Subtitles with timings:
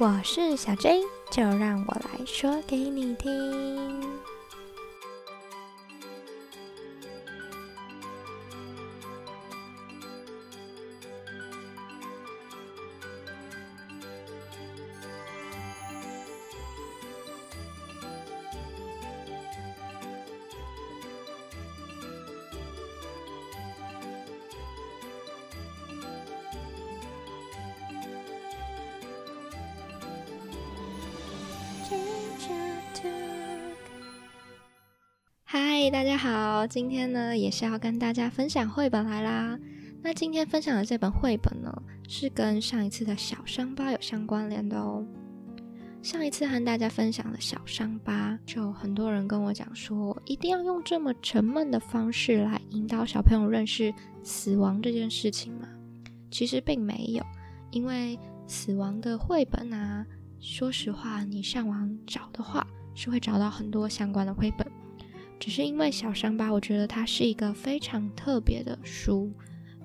[0.00, 4.00] 我是小 J，就让我来说给你听。
[35.90, 39.58] 大家好，今天呢也是要跟大家分享绘本来啦。
[40.02, 45.02] 那今天分享的这本绘本呢，是跟上一次的小伤疤有相关联的哦。
[46.02, 55.66] 上一次和大家分享的小伤疤，就很多人跟我讲说，一定要用这么沉闷的方式来引导小朋友认识死亡这件事情吗？
[56.30, 57.24] 其实并没有，
[57.70, 60.04] 因为死亡的绘本啊，
[60.38, 64.66] 说实话，你上网找的话，是会找到很多相关的绘本。
[65.38, 69.32] 只是因为小伤疤，我觉得它是一个非常特别的书。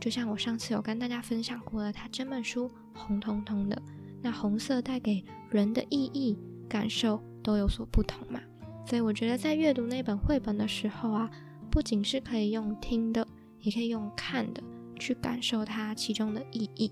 [0.00, 3.80] 就像我上次有跟大家分享过的，它整本书红彤彤的，
[4.20, 6.36] 那红色带给人的意义
[6.68, 8.40] 感受都有所不同嘛。
[8.84, 11.30] 所以我觉得在阅读那本绘本的时候啊，
[11.70, 13.26] 不仅是可以用听的，
[13.60, 14.60] 也可以用看的
[14.98, 16.90] 去感受它其中的意义。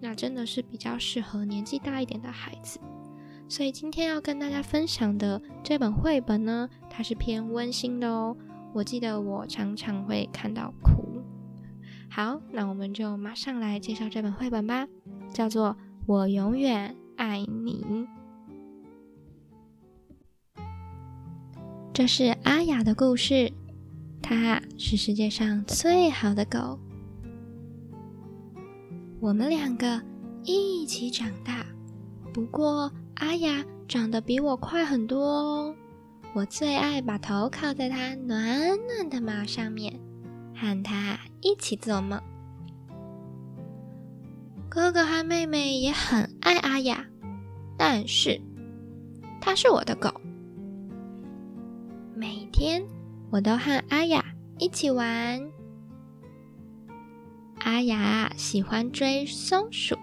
[0.00, 2.78] 那真的是比较适合年纪大一点的孩子。
[3.48, 8.36] 所以今天要跟大家分享的这本绘本呢，它是偏温馨的哦。
[8.74, 11.22] 我记得我常常会看到哭。
[12.10, 14.88] 好，那我们就马上来介绍这本绘本吧，
[15.32, 15.70] 叫做
[16.06, 18.06] 《我永远爱你》。
[21.94, 23.52] 这是阿雅的故事，
[24.20, 26.78] 它是世界上最好的狗。
[29.20, 30.02] 我们两个
[30.42, 31.64] 一起长大，
[32.34, 32.92] 不过。
[33.16, 35.74] 阿雅长得比我快很多哦，
[36.34, 39.98] 我最爱把头靠在它暖暖的毛上面，
[40.54, 42.20] 和它一起做梦。
[44.68, 47.06] 哥哥和妹妹也很爱阿雅，
[47.78, 48.38] 但是
[49.40, 50.12] 它是我的狗，
[52.14, 52.86] 每天
[53.30, 54.22] 我都和阿雅
[54.58, 55.50] 一起玩。
[57.60, 59.96] 阿雅喜欢追松鼠。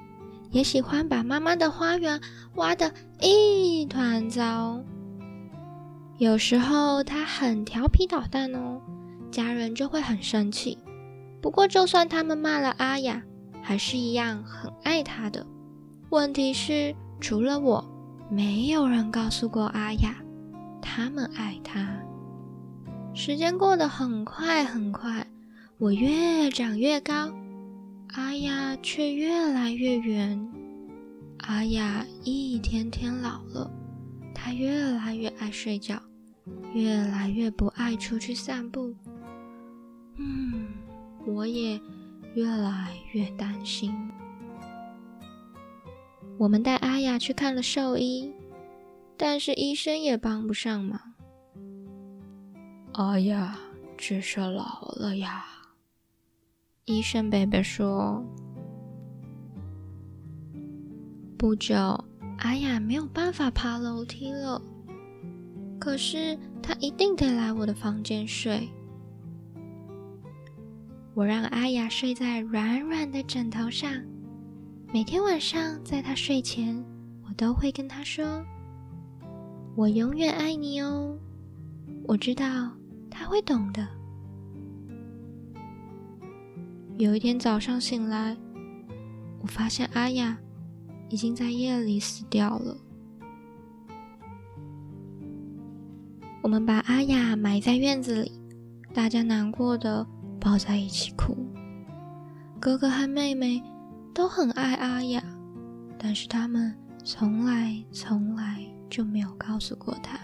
[0.53, 2.22] 也喜欢把妈妈的花园
[2.56, 4.80] 挖得一团糟。
[6.19, 8.80] 有时候他很调皮捣蛋哦，
[9.31, 10.78] 家人就会很生气。
[11.41, 13.22] 不过就算他们骂了阿雅，
[13.64, 15.46] 还是一样很爱他的。
[16.09, 17.84] 问题是，除了我，
[18.30, 20.16] 没有人告诉过阿雅，
[20.80, 21.97] 他们爱他。
[23.16, 25.25] 时间过得很快很快，
[25.80, 27.31] 我越长越高。
[28.44, 30.52] 阿雅却越来越圆。
[31.40, 33.72] 阿雅一天天老了，
[34.36, 36.02] 她越来越爱睡觉，
[36.74, 38.94] 越来越不爱出去散步。
[40.18, 40.68] 嗯，
[41.26, 41.80] 我也
[42.36, 43.94] 越来越担心。
[46.38, 48.30] 我们带阿雅去看了兽医，
[49.16, 51.00] 但是医生也帮不上忙。
[52.92, 53.58] 阿雅
[53.98, 55.46] 只是老了呀。
[56.86, 58.22] 医生贝贝说
[61.40, 61.74] ：“不久，
[62.40, 64.62] 阿雅没有办法爬楼梯了。
[65.80, 68.68] 可是她一定得来我的房间睡。
[71.14, 73.90] 我让阿雅睡在软软的枕头上。
[74.92, 76.84] 每天晚上，在她睡前，
[77.26, 78.44] 我都会跟她说
[79.78, 81.18] ：‘我永远爱你哦。’
[82.04, 82.70] 我知道
[83.10, 83.88] 她会懂的。”
[86.98, 88.38] 有一天早上醒来，
[89.42, 90.38] 我发现阿雅
[91.09, 92.78] 已经在夜里死掉了。
[96.44, 98.32] 我们把阿雅埋在院子里，
[98.94, 100.06] 大家难过的
[100.40, 101.35] 抱在一起哭。
[102.59, 103.62] 哥哥和妹妹
[104.14, 105.23] 都很爱阿雅，
[105.97, 110.20] 但是他们从来从来就没有告诉过她。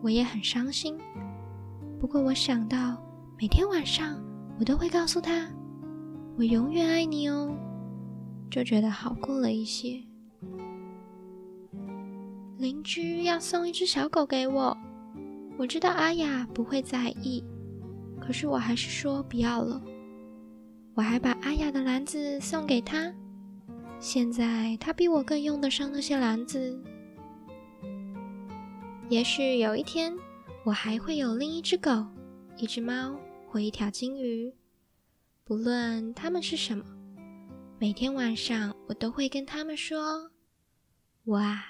[0.00, 0.98] 我也很伤心，
[2.00, 2.96] 不过我想到
[3.38, 4.18] 每天晚上。
[4.60, 5.48] 我都会告诉他，
[6.36, 7.56] 我永远爱你哦，
[8.50, 9.98] 就觉得好过了一些。
[12.58, 14.76] 邻居要送一只小狗给我，
[15.56, 17.42] 我知道阿雅不会在意，
[18.20, 19.80] 可是我还是说不要了。
[20.92, 23.10] 我还把阿雅的篮子送给他，
[23.98, 26.78] 现在他比我更用得上那些篮子。
[29.08, 30.14] 也许有一天，
[30.64, 32.04] 我还会有另一只狗，
[32.58, 33.16] 一只猫。
[33.52, 34.54] 或一条金鱼，
[35.42, 36.84] 不论它们是什么，
[37.80, 40.30] 每天晚上我都会跟他们说
[41.26, 41.60] ：“哇，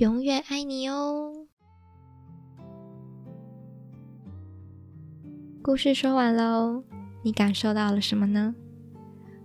[0.00, 1.46] 永远爱你哦！
[5.62, 6.82] 故事说完喽，
[7.22, 8.52] 你感受到了什么呢？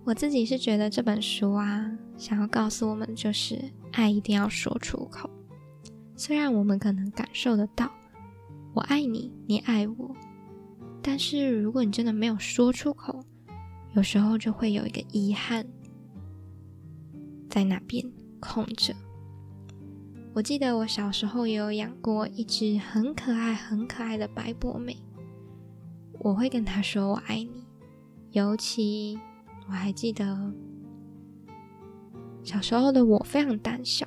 [0.02, 5.30] 我自己是觉得这本书啊，想要告诉我们就是爱一定要说出口。
[6.16, 7.88] 虽然我们可能感受得到
[8.74, 10.16] “我爱你，你爱我”，
[11.06, 13.22] 但是如果你真的没有说出口，
[13.94, 15.64] 有时候就会有一个遗憾
[17.48, 18.04] 在那边
[18.40, 18.92] 空着。
[20.34, 24.96] 我记得我小时候也有养过一只很可爱、很可爱的白博美，
[26.18, 27.64] 我会跟它说“我爱你”，
[28.32, 29.16] 尤其。
[29.68, 30.52] 我还记得
[32.44, 34.06] 小时候的我非常胆小，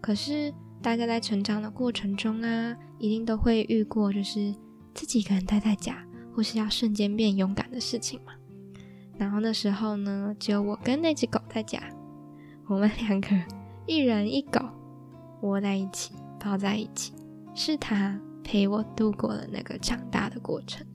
[0.00, 0.52] 可是
[0.82, 4.52] 大家在成长的过程中啊，一定都会遇过，就是
[4.94, 6.04] 自己一个人待在家，
[6.38, 8.32] 或是要瞬间变勇敢的事情嘛。
[9.16, 11.82] 然后那时候呢，只有我跟那只狗在家，
[12.68, 13.28] 我们两个
[13.88, 14.60] 一人一狗
[15.42, 17.12] 窝在一起，抱在一起，
[17.56, 20.86] 是它陪我度过了那个长大的过程，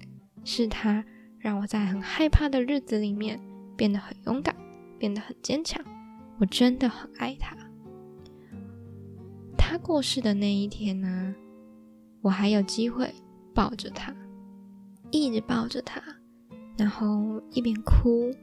[0.45, 1.03] 是它
[1.39, 3.37] 让我在很害怕的日子里面。
[3.75, 4.55] 变得很勇敢，
[4.97, 5.83] 变得很坚强。
[6.39, 7.57] 我真的很爱他。
[9.57, 11.35] 他过世的那一天呢，
[12.21, 13.11] 我还有机会
[13.51, 14.15] 抱着他，
[15.19, 16.01] 一直抱着他，
[16.75, 18.33] 然后一边哭，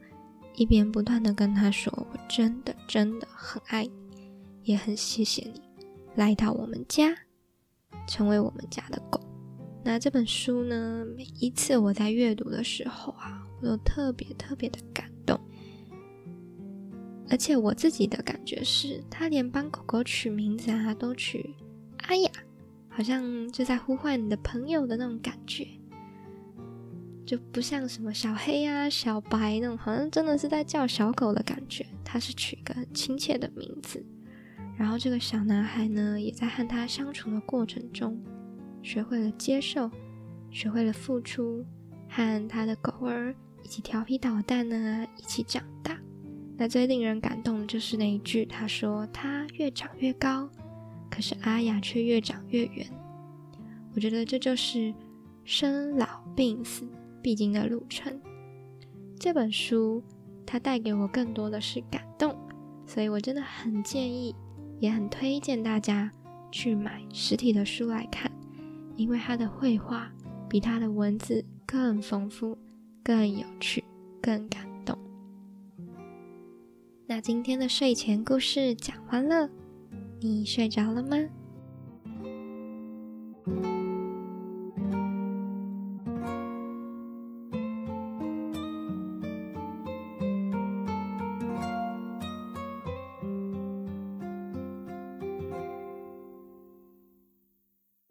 [0.55, 4.31] 一边不断的跟他说：“我真的真的很爱你，
[4.63, 5.61] 也很谢谢你
[6.15, 7.13] 来到我们家，
[8.07, 9.19] 成为我们家的狗。”
[9.83, 15.37] 那这本书呢，每一次我在阅读的时候啊，我都特别特别的感动。
[17.29, 21.53] 而且我自己的感觉是，他连帮狗狗取名字啊，都取
[22.03, 22.31] 阿雅，
[22.87, 25.67] 好像就在呼唤你的朋友的那种感觉，
[27.31, 31.85] 就不像什么小黑啊、小白那种，好像真的是在叫小狗的感觉。
[32.03, 34.05] 他是取一个很亲切的名字，
[34.77, 38.21] 然后这个小男孩呢，也在和他相处的过程中，
[38.83, 39.89] 学会了接受，
[40.49, 41.65] 学会了付出，
[42.09, 45.97] 和他的狗儿一起调皮捣蛋呢，一起长大。
[46.57, 50.49] 那最令人感动的就是那一句，他说：“他越长越高，
[51.09, 52.85] 可是阿雅却越长越远。”
[53.95, 54.93] 我觉得这就是
[55.45, 56.05] 生老
[56.35, 56.85] 病死
[57.21, 58.19] 必经的路程。
[59.19, 60.03] 这本书
[60.45, 62.35] 它带给我更多的是感动，
[62.85, 64.35] 所以我真的很建议，
[64.79, 66.11] 也很推荐大家
[66.51, 68.31] 去买实体的书来看，
[68.95, 70.11] 因为它的绘画
[70.49, 72.57] 比它的文字更丰富、
[73.03, 73.83] 更有趣、
[74.21, 74.97] 更感动。
[77.05, 79.49] 那今天的睡前故事讲完了，
[80.19, 81.17] 你睡着了吗？